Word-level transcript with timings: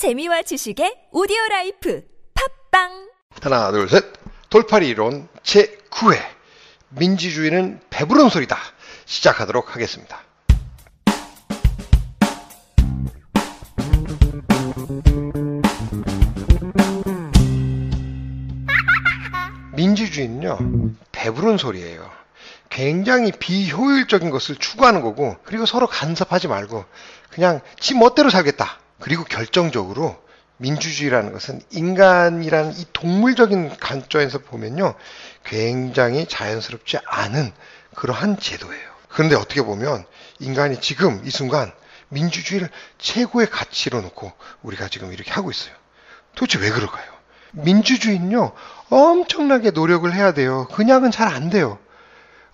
재미와 0.00 0.40
지식의 0.40 1.08
오디오 1.12 1.36
life 1.50 2.02
팟빵 2.70 3.10
하나, 3.42 3.70
둘, 3.70 3.86
셋. 3.86 4.02
돌팔이 4.48 4.88
이론 4.88 5.28
제9회. 5.42 6.16
민주주의는 6.88 7.80
배부른 7.90 8.30
소리다. 8.30 8.56
시작하도록 9.04 9.76
하겠습니다. 9.76 10.22
민주주의는요, 19.76 20.58
배부른 21.12 21.58
소리예요. 21.58 22.10
굉장히 22.70 23.32
비효율적인 23.32 24.30
것을 24.30 24.56
추구하는 24.56 25.02
거고, 25.02 25.36
그리고 25.44 25.66
서로 25.66 25.86
간섭하지 25.86 26.48
말고, 26.48 26.86
그냥 27.28 27.60
지 27.78 27.94
멋대로 27.94 28.30
살겠다. 28.30 28.80
그리고 29.00 29.24
결정적으로 29.24 30.16
민주주의라는 30.58 31.32
것은 31.32 31.60
인간이라는 31.70 32.72
이 32.74 32.84
동물적인 32.92 33.78
관점에서 33.78 34.38
보면요, 34.40 34.94
굉장히 35.44 36.26
자연스럽지 36.26 36.98
않은 37.06 37.52
그러한 37.94 38.38
제도예요. 38.38 38.90
그런데 39.08 39.34
어떻게 39.36 39.62
보면 39.62 40.04
인간이 40.38 40.80
지금 40.80 41.22
이 41.24 41.30
순간 41.30 41.72
민주주의를 42.10 42.68
최고의 42.98 43.48
가치로 43.48 44.00
놓고 44.02 44.32
우리가 44.62 44.88
지금 44.88 45.12
이렇게 45.12 45.30
하고 45.32 45.50
있어요. 45.50 45.74
도대체 46.34 46.58
왜 46.58 46.70
그럴까요? 46.70 47.10
민주주의는요, 47.52 48.52
엄청나게 48.90 49.70
노력을 49.70 50.12
해야 50.12 50.32
돼요. 50.32 50.68
그냥은 50.72 51.10
잘 51.10 51.26
안 51.28 51.50
돼요. 51.50 51.78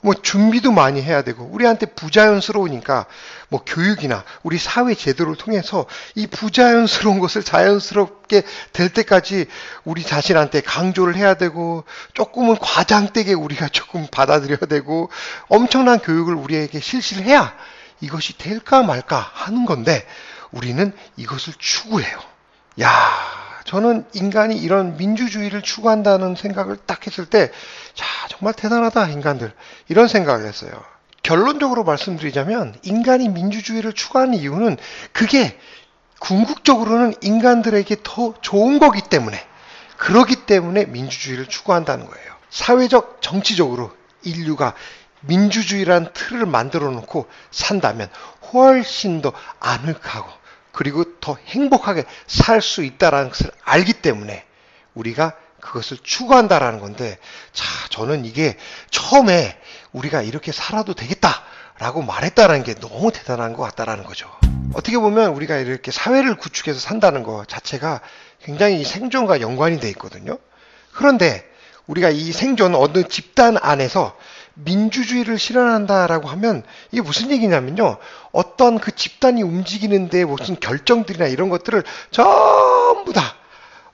뭐 0.02 0.14
준비도 0.14 0.72
많이 0.72 1.02
해야 1.02 1.22
되고 1.22 1.44
우리한테 1.44 1.86
부자연스러우니까 1.86 3.06
뭐 3.48 3.62
교육이나 3.64 4.24
우리 4.42 4.58
사회 4.58 4.94
제도를 4.94 5.36
통해서 5.36 5.86
이 6.14 6.26
부자연스러운 6.26 7.18
것을 7.18 7.42
자연스럽게 7.42 8.42
될 8.72 8.88
때까지 8.92 9.46
우리 9.84 10.02
자신한테 10.02 10.60
강조를 10.60 11.16
해야 11.16 11.34
되고 11.34 11.84
조금은 12.14 12.58
과장되게 12.58 13.34
우리가 13.34 13.68
조금 13.68 14.06
받아들여야 14.06 14.58
되고 14.68 15.10
엄청난 15.48 15.98
교육을 15.98 16.34
우리에게 16.34 16.80
실시를 16.80 17.24
해야 17.24 17.54
이것이 18.00 18.36
될까 18.36 18.82
말까 18.82 19.18
하는 19.32 19.64
건데 19.64 20.06
우리는 20.50 20.92
이것을 21.16 21.54
추구해요. 21.58 22.18
야, 22.80 23.45
저는 23.66 24.04
인간이 24.14 24.56
이런 24.56 24.96
민주주의를 24.96 25.60
추구한다는 25.60 26.36
생각을 26.36 26.78
딱 26.86 27.06
했을 27.06 27.26
때, 27.26 27.50
자, 27.94 28.06
정말 28.28 28.54
대단하다, 28.54 29.08
인간들. 29.08 29.52
이런 29.88 30.08
생각을 30.08 30.46
했어요. 30.46 30.70
결론적으로 31.22 31.82
말씀드리자면, 31.82 32.76
인간이 32.82 33.28
민주주의를 33.28 33.92
추구하는 33.92 34.34
이유는 34.34 34.76
그게 35.12 35.58
궁극적으로는 36.20 37.14
인간들에게 37.20 37.96
더 38.04 38.34
좋은 38.40 38.78
거기 38.78 39.02
때문에, 39.02 39.44
그러기 39.96 40.46
때문에 40.46 40.84
민주주의를 40.84 41.46
추구한다는 41.46 42.06
거예요. 42.06 42.32
사회적, 42.50 43.18
정치적으로 43.20 43.90
인류가 44.22 44.74
민주주의라는 45.22 46.12
틀을 46.14 46.46
만들어 46.46 46.90
놓고 46.90 47.26
산다면 47.50 48.08
훨씬 48.52 49.22
더 49.22 49.32
아늑하고 49.58 50.30
그리고 50.76 51.18
더 51.20 51.38
행복하게 51.46 52.04
살 52.26 52.60
수 52.60 52.84
있다라는 52.84 53.30
것을 53.30 53.50
알기 53.64 53.94
때문에 53.94 54.44
우리가 54.92 55.32
그것을 55.58 55.96
추구한다라는 56.02 56.80
건데, 56.80 57.16
자, 57.54 57.64
저는 57.88 58.26
이게 58.26 58.58
처음에 58.90 59.58
우리가 59.92 60.20
이렇게 60.20 60.52
살아도 60.52 60.92
되겠다라고 60.92 62.02
말했다라는 62.02 62.62
게 62.62 62.74
너무 62.74 63.10
대단한 63.10 63.54
것 63.54 63.62
같다라는 63.62 64.04
거죠. 64.04 64.30
어떻게 64.74 64.98
보면 64.98 65.30
우리가 65.30 65.56
이렇게 65.56 65.90
사회를 65.90 66.36
구축해서 66.36 66.78
산다는 66.78 67.22
것 67.22 67.48
자체가 67.48 68.02
굉장히 68.42 68.84
생존과 68.84 69.40
연관이 69.40 69.80
돼 69.80 69.88
있거든요. 69.90 70.36
그런데 70.92 71.50
우리가 71.86 72.10
이 72.10 72.32
생존 72.32 72.74
어느 72.74 73.02
집단 73.08 73.56
안에서 73.56 74.14
민주주의를 74.56 75.38
실현한다라고 75.38 76.28
하면 76.28 76.62
이게 76.90 77.02
무슨 77.02 77.30
얘기냐면요. 77.30 77.98
어떤 78.32 78.78
그 78.78 78.94
집단이 78.94 79.42
움직이는데 79.42 80.24
무슨 80.24 80.58
결정들이나 80.58 81.26
이런 81.26 81.48
것들을 81.48 81.84
전부 82.10 83.12
다 83.12 83.34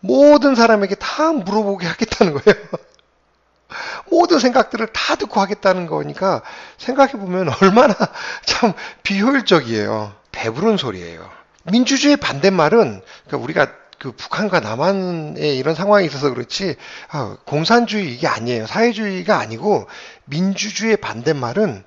모든 0.00 0.54
사람에게 0.54 0.94
다 0.96 1.32
물어보게 1.32 1.86
하겠다는 1.86 2.32
거예요. 2.34 2.62
모든 4.10 4.38
생각들을 4.38 4.88
다 4.88 5.16
듣고 5.16 5.40
하겠다는 5.40 5.86
거니까 5.86 6.42
생각해 6.78 7.12
보면 7.12 7.50
얼마나 7.60 7.94
참 8.44 8.72
비효율적이에요. 9.02 10.12
배부른 10.30 10.76
소리예요. 10.76 11.28
민주주의 11.64 12.16
반대말은 12.16 13.02
그러니까 13.26 13.44
우리가 13.44 13.81
그 14.02 14.10
북한과 14.10 14.58
남한의 14.58 15.56
이런 15.56 15.76
상황이 15.76 16.04
있어서 16.06 16.34
그렇지 16.34 16.74
아, 17.08 17.36
공산주의 17.46 18.12
이게 18.12 18.26
아니에요. 18.26 18.66
사회주의가 18.66 19.38
아니고 19.38 19.86
민주주의의 20.24 20.96
반대말은 20.96 21.84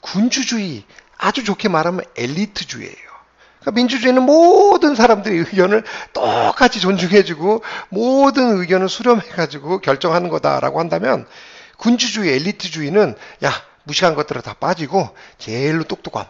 군주주의 0.00 0.82
아주 1.16 1.44
좋게 1.44 1.68
말하면 1.68 2.02
엘리트주의예요. 2.16 3.12
그러니까 3.60 3.70
민주주의는 3.76 4.24
모든 4.24 4.96
사람들의 4.96 5.38
의견을 5.38 5.84
똑같이 6.12 6.80
존중해주고 6.80 7.62
모든 7.90 8.58
의견을 8.58 8.88
수렴해가지고 8.88 9.82
결정하는 9.82 10.30
거다라고 10.30 10.80
한다면 10.80 11.28
군주주의, 11.76 12.34
엘리트주의는 12.34 13.14
야 13.44 13.52
무식한 13.84 14.16
것들은 14.16 14.42
다 14.42 14.54
빠지고 14.54 15.10
제일로 15.38 15.84
똑똑함, 15.84 16.26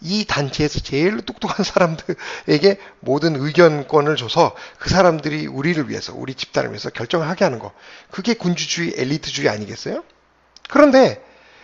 이 0.00 0.24
단체에서 0.26 0.80
제일 0.80 1.20
똑똑한 1.22 1.64
사람들에게 1.64 2.78
모든 3.00 3.36
의견권을 3.36 4.16
줘서 4.16 4.54
그 4.78 4.90
사람들이 4.90 5.46
우리를 5.46 5.88
위해서, 5.88 6.12
우리 6.14 6.34
집단을 6.34 6.70
위해서 6.70 6.90
결정을 6.90 7.28
하게 7.28 7.44
하는 7.44 7.58
거. 7.58 7.72
그게 8.10 8.34
군주주의, 8.34 8.94
엘리트주의 8.96 9.48
아니겠어요? 9.48 10.04
그런데 10.68 11.22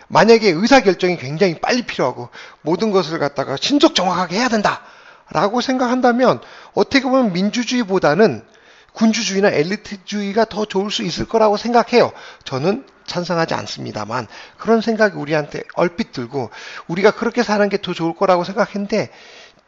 만약에 0.09 0.51
의사결정이 0.51 1.17
굉장히 1.19 1.59
빨리 1.59 1.83
필요하고 1.83 2.29
모든 2.61 2.91
것을 2.91 3.19
갖다가 3.19 3.57
신속 3.61 3.95
정확하게 3.95 4.37
해야 4.37 4.49
된다. 4.49 4.83
라고 5.31 5.61
생각한다면 5.63 6.41
어떻게 6.75 7.03
보면 7.05 7.33
민주주의보다는 7.33 8.45
군주주의나 8.93 9.49
엘리트주의가 9.49 10.45
더 10.45 10.67
좋을 10.67 10.91
수 10.91 11.03
있을 11.03 11.27
거라고 11.27 11.57
생각해요. 11.57 12.13
저는 12.45 12.85
찬성하지 13.07 13.55
않습니다만 13.55 14.27
그런 14.59 14.81
생각이 14.81 15.17
우리한테 15.17 15.63
얼핏 15.75 16.13
들고 16.13 16.51
우리가 16.89 17.11
그렇게 17.13 17.43
사는 17.43 17.69
게 17.69 17.83
더 17.83 17.93
좋을 17.93 18.15
거라고 18.15 18.45
생각했는데 18.45 19.11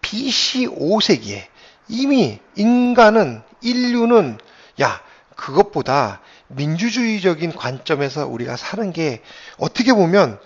BC 0.01 0.69
5세기에 0.69 1.45
이미 1.89 2.39
인간은 2.55 3.43
인류는 3.61 4.39
야 4.81 5.01
그것보다 5.37 6.21
민주주의적인 6.49 7.55
관점에서 7.55 8.27
우리가 8.27 8.57
사는 8.57 8.93
게 8.93 9.23
어떻게 9.59 9.93
보면 9.93 10.39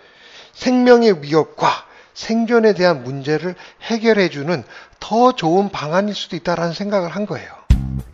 생명의 0.55 1.23
위협과 1.23 1.87
생존에 2.15 2.73
대한 2.73 3.05
문제를 3.05 3.55
해결해주는 3.83 4.65
더 4.99 5.33
좋은 5.33 5.69
방안일 5.69 6.15
수도 6.15 6.35
있다라는 6.35 6.73
생각을 6.73 7.11
한 7.11 7.27
거예요. 7.27 7.53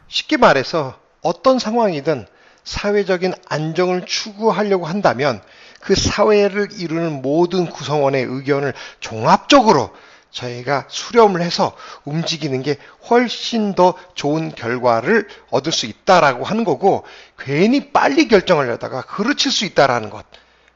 쉽게 0.09 0.37
말해서 0.37 0.99
어떤 1.23 1.59
상황이든 1.59 2.27
사회적인 2.65 3.35
안정을 3.49 4.07
추구하려고 4.07 4.87
한다면 4.87 5.41
그 5.81 5.95
사회를 5.95 6.69
이루는 6.79 7.21
모든 7.21 7.67
구성원의 7.67 8.25
의견을 8.25 8.73
종합적으로 9.01 9.95
저희가 10.31 10.87
수렴을 10.89 11.43
해서 11.43 11.77
움직이는 12.05 12.63
게 12.63 12.79
훨씬 13.09 13.75
더 13.75 13.95
좋은 14.15 14.55
결과를 14.55 15.29
얻을 15.51 15.71
수 15.73 15.87
있다라고 15.87 16.45
하는 16.45 16.65
거고 16.65 17.05
괜히 17.39 17.93
빨리 17.93 18.27
결정하려다가 18.27 19.03
그르칠 19.03 19.53
수 19.53 19.65
있다라는 19.65 20.11
것 20.11 20.25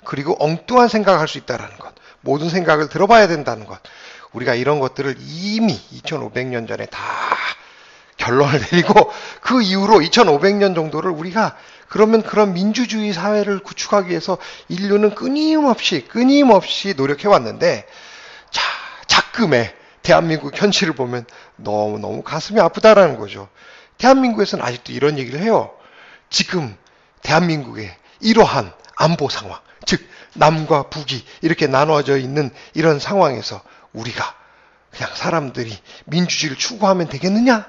그리고 0.04 0.37
엉뚱한 0.38 0.88
생각을 0.88 1.19
할수 1.19 1.38
있다라는 1.38 1.77
것 1.78 1.93
모든 2.21 2.48
생각을 2.48 2.88
들어봐야 2.88 3.27
된다는 3.27 3.66
것 3.66 3.81
우리가 4.32 4.54
이런 4.54 4.78
것들을 4.78 5.16
이미 5.19 5.78
2500년 5.93 6.69
전에 6.69 6.87
다 6.87 7.00
결론을 8.16 8.60
내리고 8.71 9.10
그 9.41 9.62
이후로 9.62 10.01
2500년 10.01 10.74
정도를 10.74 11.10
우리가 11.10 11.57
그러면 11.88 12.22
그런 12.22 12.52
민주주의 12.52 13.12
사회를 13.12 13.60
구축하기 13.60 14.10
위해서 14.10 14.38
인류는 14.68 15.14
끊임없이 15.14 16.06
끊임없이 16.06 16.94
노력해 16.96 17.28
왔는데 17.28 17.86
자, 18.50 18.62
작금의 19.06 19.74
대한민국 20.02 20.60
현실을 20.60 20.94
보면 20.94 21.26
너무너무 21.56 22.22
가슴이 22.22 22.60
아프다라는 22.60 23.18
거죠. 23.18 23.48
대한민국에서는 23.98 24.64
아직도 24.64 24.92
이런 24.92 25.18
얘기를 25.18 25.40
해요. 25.40 25.70
지금 26.30 26.76
대한민국의 27.22 27.94
이러한 28.20 28.72
안보 28.96 29.28
상황, 29.28 29.58
즉 29.86 30.00
남과 30.34 30.84
북이 30.84 31.24
이렇게 31.42 31.66
나눠져 31.66 32.16
있는 32.16 32.50
이런 32.74 32.98
상황에서 32.98 33.62
우리가 33.92 34.34
그냥 34.90 35.10
사람들이 35.14 35.76
민주주의를 36.06 36.56
추구하면 36.56 37.08
되겠느냐? 37.08 37.66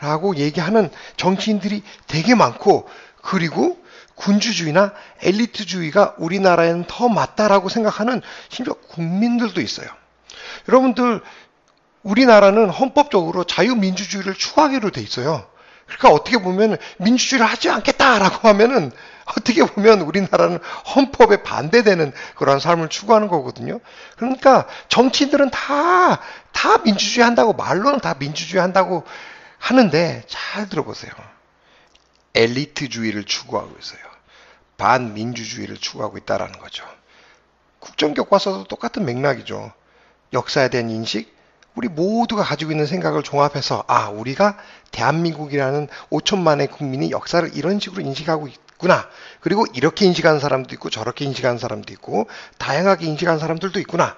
라고 0.00 0.36
얘기하는 0.36 0.90
정치인들이 1.16 1.82
되게 2.06 2.34
많고 2.34 2.88
그리고 3.24 3.82
군주주의나 4.14 4.92
엘리트주의가 5.22 6.14
우리나라에는 6.18 6.84
더 6.86 7.08
맞다라고 7.08 7.68
생각하는 7.68 8.22
심지어 8.48 8.74
국민들도 8.74 9.60
있어요. 9.60 9.88
여러분들 10.68 11.20
우리나라는 12.02 12.68
헌법적으로 12.68 13.44
자유민주주의를 13.44 14.34
추구하기로 14.34 14.90
돼 14.90 15.00
있어요. 15.00 15.46
그러니까 15.86 16.10
어떻게 16.10 16.38
보면 16.38 16.76
민주주의를 16.98 17.46
하지 17.46 17.70
않겠다라고 17.70 18.46
하면은 18.48 18.92
어떻게 19.24 19.64
보면 19.64 20.02
우리나라는 20.02 20.58
헌법에 20.94 21.42
반대되는 21.42 22.12
그런 22.36 22.60
삶을 22.60 22.90
추구하는 22.90 23.28
거거든요. 23.28 23.80
그러니까 24.16 24.66
정치인들은 24.88 25.50
다, 25.50 26.20
다 26.52 26.78
민주주의 26.84 27.24
한다고, 27.24 27.54
말로는 27.54 28.00
다 28.00 28.14
민주주의 28.18 28.60
한다고 28.60 29.04
하는데 29.58 30.22
잘 30.28 30.68
들어보세요. 30.68 31.12
엘리트주의를 32.34 33.24
추구하고 33.24 33.76
있어요. 33.78 34.00
반민주주의를 34.76 35.76
추구하고 35.76 36.18
있다라는 36.18 36.58
거죠. 36.58 36.84
국정 37.78 38.14
교과서도 38.14 38.64
똑같은 38.64 39.04
맥락이죠. 39.04 39.72
역사에 40.32 40.68
대한 40.68 40.90
인식, 40.90 41.34
우리 41.74 41.88
모두가 41.88 42.42
가지고 42.42 42.70
있는 42.70 42.86
생각을 42.86 43.22
종합해서 43.22 43.84
아 43.86 44.08
우리가 44.08 44.58
대한민국이라는 44.90 45.88
5천만의 46.10 46.70
국민이 46.70 47.10
역사를 47.10 47.48
이런 47.54 47.80
식으로 47.80 48.02
인식하고 48.02 48.48
있구나. 48.48 49.08
그리고 49.40 49.66
이렇게 49.74 50.06
인식하는 50.06 50.40
사람도 50.40 50.74
있고 50.74 50.90
저렇게 50.90 51.24
인식하는 51.24 51.58
사람도 51.58 51.92
있고 51.94 52.28
다양하게 52.58 53.06
인식하는 53.06 53.40
사람들도 53.40 53.80
있구나. 53.80 54.16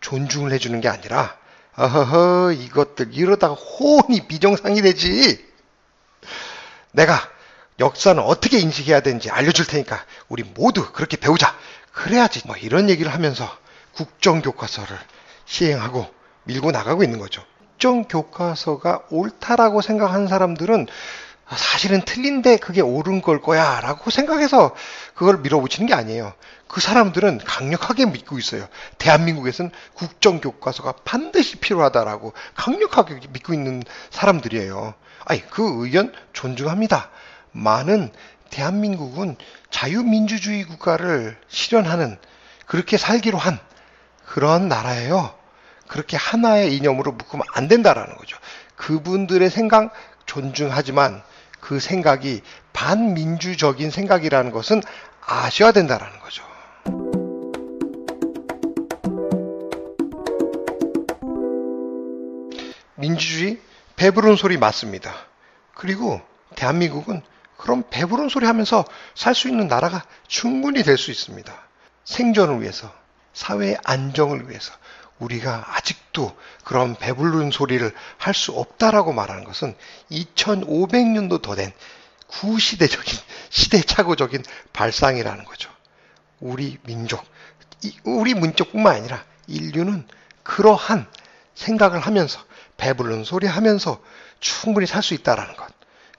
존중을 0.00 0.52
해주는 0.52 0.80
게 0.80 0.88
아니라 0.88 1.36
어허허 1.76 2.52
이것들 2.52 3.12
이러다가 3.12 3.54
혼이 3.54 4.26
비정상이 4.26 4.80
되지. 4.80 5.46
내가 6.92 7.14
역사는 7.80 8.22
어떻게 8.22 8.58
인식해야 8.58 9.00
되는지 9.00 9.30
알려줄 9.30 9.66
테니까 9.66 10.04
우리 10.28 10.42
모두 10.42 10.92
그렇게 10.92 11.16
배우자. 11.16 11.54
그래야지 11.92 12.42
뭐 12.46 12.56
이런 12.56 12.90
얘기를 12.90 13.12
하면서 13.12 13.48
국정교과서를 13.94 14.96
시행하고 15.46 16.06
밀고 16.44 16.70
나가고 16.70 17.02
있는 17.02 17.18
거죠. 17.18 17.44
국정교과서가 17.78 19.04
옳다라고 19.10 19.82
생각하는 19.82 20.26
사람들은 20.26 20.86
사실은 21.56 22.02
틀린데 22.02 22.58
그게 22.58 22.82
옳은 22.82 23.22
걸 23.22 23.40
거야 23.40 23.80
라고 23.80 24.10
생각해서 24.10 24.74
그걸 25.14 25.38
밀어붙이는 25.38 25.86
게 25.86 25.94
아니에요. 25.94 26.34
그 26.66 26.80
사람들은 26.80 27.38
강력하게 27.38 28.06
믿고 28.06 28.38
있어요. 28.38 28.68
대한민국에서는 28.98 29.70
국정교과서가 29.94 30.92
반드시 31.04 31.56
필요하다라고 31.56 32.34
강력하게 32.54 33.20
믿고 33.30 33.54
있는 33.54 33.82
사람들이에요. 34.10 34.94
아니, 35.24 35.48
그 35.48 35.84
의견 35.84 36.12
존중합니다. 36.34 37.10
많은 37.58 38.10
대한민국은 38.50 39.36
자유민주주의 39.70 40.64
국가를 40.64 41.36
실현하는 41.48 42.18
그렇게 42.66 42.96
살기로 42.96 43.38
한 43.38 43.58
그런 44.26 44.68
나라예요. 44.68 45.34
그렇게 45.86 46.16
하나의 46.16 46.76
이념으로 46.76 47.12
묶으면 47.12 47.44
안 47.54 47.66
된다라는 47.66 48.16
거죠. 48.16 48.36
그분들의 48.76 49.50
생각 49.50 49.92
존중하지만 50.26 51.22
그 51.60 51.80
생각이 51.80 52.42
반민주적인 52.72 53.90
생각이라는 53.90 54.50
것은 54.52 54.82
아셔야 55.24 55.72
된다라는 55.72 56.20
거죠. 56.20 56.44
민주주의 62.94 63.60
배부른 63.96 64.36
소리 64.36 64.58
맞습니다. 64.58 65.14
그리고 65.74 66.20
대한민국은 66.54 67.22
그런 67.58 67.84
배부른 67.90 68.30
소리 68.30 68.46
하면서 68.46 68.84
살 69.14 69.34
수 69.34 69.48
있는 69.48 69.68
나라가 69.68 70.04
충분히 70.26 70.82
될 70.82 70.96
수 70.96 71.10
있습니다. 71.10 71.52
생존을 72.04 72.62
위해서, 72.62 72.90
사회의 73.34 73.76
안정을 73.84 74.48
위해서 74.48 74.72
우리가 75.18 75.64
아직도 75.76 76.34
그런 76.64 76.94
배부른 76.94 77.50
소리를 77.50 77.92
할 78.16 78.32
수 78.34 78.52
없다라고 78.52 79.12
말하는 79.12 79.44
것은 79.44 79.76
2500년도 80.10 81.42
더 81.42 81.54
된 81.54 81.72
구시대적인 82.28 83.18
시대착오적인 83.50 84.42
발상이라는 84.72 85.44
거죠. 85.44 85.70
우리 86.40 86.78
민족, 86.84 87.24
우리 88.04 88.34
민족뿐만 88.34 88.94
아니라 88.94 89.24
인류는 89.46 90.06
그러한 90.42 91.06
생각을 91.54 92.00
하면서 92.00 92.40
배부른 92.76 93.24
소리 93.24 93.46
하면서 93.46 94.00
충분히 94.40 94.86
살 94.86 95.02
수 95.02 95.14
있다라는 95.14 95.56
것. 95.56 95.77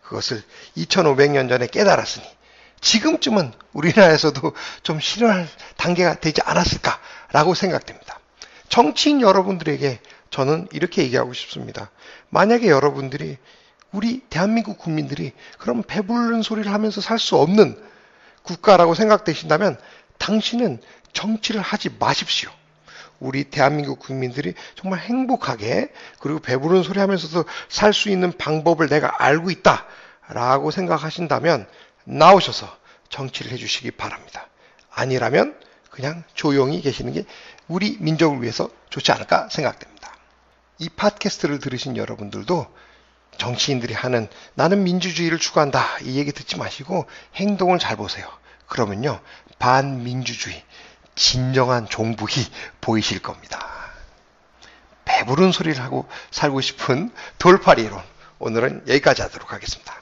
그것을 0.10 0.42
2500년 0.76 1.48
전에 1.50 1.68
깨달았으니 1.68 2.26
지금쯤은 2.82 3.54
우리나라에서도 3.74 4.54
좀 4.82 5.00
실현할 5.00 5.48
단계가 5.78 6.16
되지 6.20 6.42
않았을까라고 6.44 7.54
생각됩니다. 7.54 8.20
정치인 8.70 9.22
여러분들에게 9.22 10.00
저는 10.32 10.68
이렇게 10.72 11.04
얘기하고 11.04 11.34
싶습니다. 11.34 11.92
만약에 12.30 12.70
여러분들이 12.70 13.38
우리 13.92 14.22
대한민국 14.30 14.78
국민들이 14.80 15.32
그런 15.60 15.84
배부른 15.84 16.42
소리를 16.42 16.72
하면서 16.72 17.02
살 17.02 17.20
수 17.20 17.36
없는 17.36 17.80
국가라고 18.44 18.96
생각되신다면 18.96 19.78
당신은 20.18 20.82
정치를 21.14 21.62
하지 21.62 21.90
마십시오. 22.00 22.50
우리 23.20 23.46
대한민국 23.46 24.00
국민들이 24.00 24.54
정말 24.76 25.00
행복하게 25.00 25.92
그리고 26.20 26.40
배부른 26.40 26.84
소리 26.84 27.00
하면서도 27.00 27.46
살 27.68 27.94
수 27.94 28.10
있는 28.10 28.32
방법을 28.32 28.88
내가 28.88 29.24
알고 29.24 29.50
있다 29.52 29.86
라고 30.30 30.72
생각하신다면 30.72 31.68
나오셔서 32.06 32.78
정치를 33.10 33.52
해주시기 33.52 33.92
바랍니다. 33.92 34.48
아니라면 34.92 35.60
그냥 35.90 36.24
조용히 36.34 36.82
계시는 36.82 37.14
게 37.14 37.26
우리 37.68 37.98
민족을 38.00 38.42
위해서 38.42 38.70
좋지 38.90 39.12
않을까 39.12 39.50
생각됩니다. 39.50 40.16
이 40.78 40.88
팟캐스트를 40.90 41.60
들으신 41.60 41.98
여러분들도 41.98 42.68
정치인들이 43.38 43.94
하는 43.94 44.28
나는 44.54 44.84
민주주의를 44.84 45.40
추구한다 45.40 46.00
이 46.04 46.18
얘기 46.18 46.32
듣지 46.32 46.58
마시고 46.58 47.06
행동을 47.36 47.80
잘 47.80 47.96
보세요. 47.98 48.28
그러면요 48.68 49.20
반민주주의 49.58 50.64
진정한 51.16 51.88
종북이 51.88 52.48
보이실 52.82 53.22
겁니다. 53.22 53.60
배부른 55.06 55.52
소리를 55.52 55.82
하고 55.82 56.08
살고 56.32 56.62
싶은 56.62 57.12
돌파리 57.38 57.84
이론 57.84 58.02
오늘은 58.40 58.84
여기까지 58.88 59.22
하도록 59.24 59.52
하겠습니다. 59.52 59.96